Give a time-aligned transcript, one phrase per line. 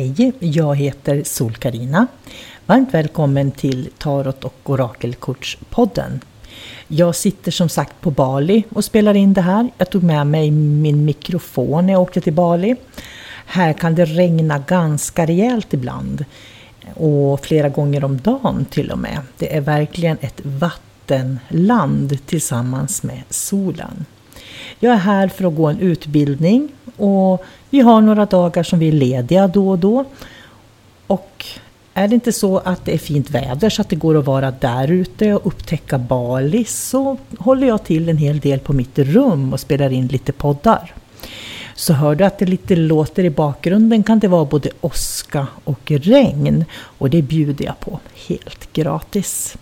[0.00, 2.06] Hej, jag heter sol karina
[2.66, 6.20] Varmt välkommen till Tarot och Orakelkortspodden.
[6.88, 9.70] Jag sitter som sagt på Bali och spelar in det här.
[9.78, 12.76] Jag tog med mig min mikrofon när jag åkte till Bali.
[13.46, 16.24] Här kan det regna ganska rejält ibland.
[16.94, 19.18] Och flera gånger om dagen till och med.
[19.38, 24.06] Det är verkligen ett vattenland tillsammans med solen.
[24.78, 26.68] Jag är här för att gå en utbildning
[27.00, 30.04] och vi har några dagar som vi är lediga då och då.
[31.06, 31.46] Och
[31.94, 34.50] är det inte så att det är fint väder så att det går att vara
[34.50, 39.52] där ute och upptäcka Bali så håller jag till en hel del på mitt rum
[39.52, 40.94] och spelar in lite poddar.
[41.74, 45.90] Så hör du att det lite låter i bakgrunden kan det vara både åska och
[45.90, 49.56] regn och det bjuder jag på helt gratis.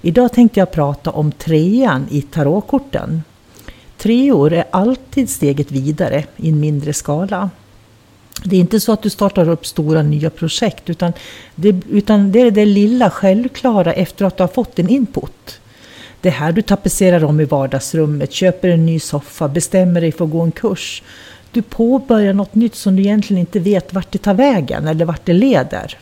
[0.00, 3.22] Idag tänkte jag prata om trean i tarotkorten.
[4.02, 7.50] Treor är alltid steget vidare i en mindre skala.
[8.44, 11.12] Det är inte så att du startar upp stora nya projekt utan
[11.54, 15.60] det, utan det är det lilla självklara efter att du har fått en input.
[16.20, 20.24] Det är här du tapetserar om i vardagsrummet, köper en ny soffa, bestämmer dig för
[20.24, 21.02] att gå en kurs.
[21.50, 25.26] Du påbörjar något nytt som du egentligen inte vet vart det tar vägen eller vart
[25.26, 25.98] det leder.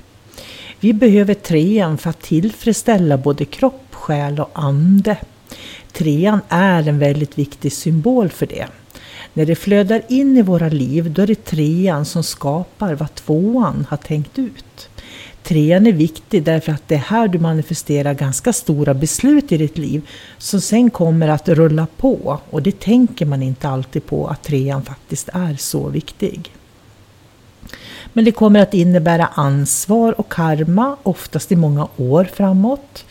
[0.80, 5.16] Vi behöver trean för att tillfredsställa både kropp, själ och ande.
[6.00, 8.66] Trean är en väldigt viktig symbol för det.
[9.34, 13.86] När det flödar in i våra liv då är det trean som skapar vad tvåan
[13.90, 14.88] har tänkt ut.
[15.42, 19.78] Trean är viktig därför att det är här du manifesterar ganska stora beslut i ditt
[19.78, 24.42] liv som sen kommer att rulla på och det tänker man inte alltid på att
[24.42, 26.52] trean faktiskt är så viktig.
[28.12, 33.04] Men det kommer att innebära ansvar och karma, oftast i många år framåt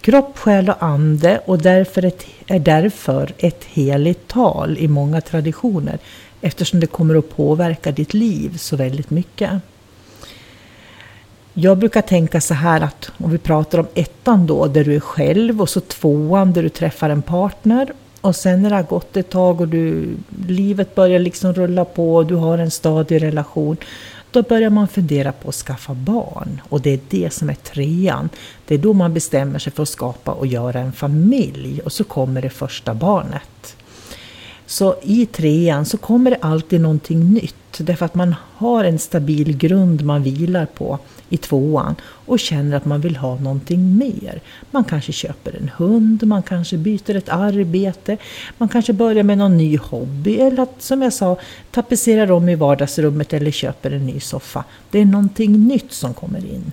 [0.00, 5.98] kropp, själ och ande och därför ett, är därför ett heligt tal i många traditioner
[6.40, 9.52] eftersom det kommer att påverka ditt liv så väldigt mycket.
[11.54, 15.00] Jag brukar tänka så här att om vi pratar om ettan då, där du är
[15.00, 19.16] själv och så tvåan där du träffar en partner och sen när det har gått
[19.16, 20.16] ett tag och du,
[20.48, 23.76] livet börjar liksom rulla på och du har en stadig relation
[24.36, 26.60] då börjar man fundera på att skaffa barn.
[26.68, 28.28] Och det är det som är trean.
[28.66, 31.80] Det är då man bestämmer sig för att skapa och göra en familj.
[31.80, 33.76] Och så kommer det första barnet.
[34.66, 37.54] Så i trean så kommer det alltid någonting nytt.
[37.78, 40.98] Därför att man har en stabil grund man vilar på
[41.28, 44.40] i tvåan och känner att man vill ha någonting mer.
[44.70, 48.16] Man kanske köper en hund, man kanske byter ett arbete,
[48.58, 51.38] man kanske börjar med någon ny hobby eller att, som jag sa,
[51.70, 54.64] tapetserar om i vardagsrummet eller köper en ny soffa.
[54.90, 56.72] Det är någonting nytt som kommer in.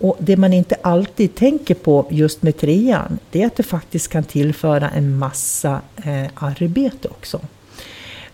[0.00, 4.08] Och det man inte alltid tänker på just med trean, det är att det faktiskt
[4.08, 7.40] kan tillföra en massa eh, arbete också.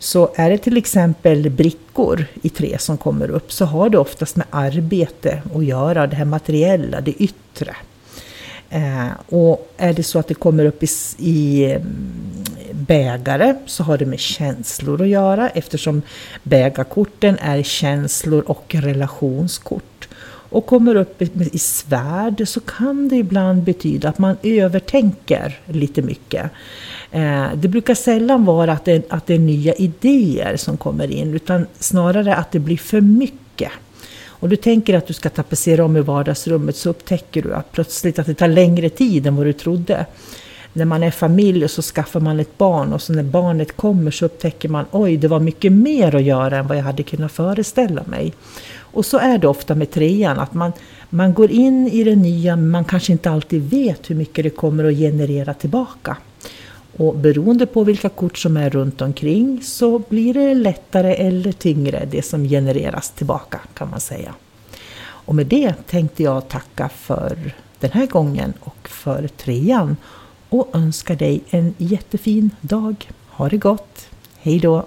[0.04, 4.36] Så är det till exempel brickor i trä som kommer upp så har det oftast
[4.36, 7.76] med arbete att göra, det här materiella, det yttre.
[8.70, 13.98] Eh, och är det så att det kommer upp i, i mm, bägare så har
[13.98, 16.02] det med känslor att göra eftersom
[16.42, 20.08] bägarkorten är känslor och relationskort
[20.48, 26.50] och kommer upp i svärd så kan det ibland betyda att man övertänker lite mycket.
[27.10, 31.34] Eh, det brukar sällan vara att det, att det är nya idéer som kommer in
[31.34, 33.70] utan snarare att det blir för mycket.
[34.44, 38.18] Och du tänker att du ska tapetsera om i vardagsrummet så upptäcker du att plötsligt
[38.18, 40.06] att det tar längre tid än vad du trodde.
[40.76, 44.10] När man är familj och så skaffar man ett barn och så när barnet kommer
[44.10, 47.32] så upptäcker man oj, det var mycket mer att göra än vad jag hade kunnat
[47.32, 48.32] föreställa mig.
[48.76, 50.72] Och så är det ofta med trean, att man,
[51.10, 54.50] man går in i det nya men man kanske inte alltid vet hur mycket det
[54.50, 56.16] kommer att generera tillbaka.
[56.96, 62.08] Och beroende på vilka kort som är runt omkring så blir det lättare eller tyngre
[62.10, 64.34] det som genereras tillbaka kan man säga.
[65.02, 69.96] Och med det tänkte jag tacka för den här gången och för trean
[70.54, 73.10] och önskar dig en jättefin dag.
[73.28, 74.06] Ha det gott!
[74.36, 74.86] Hej då!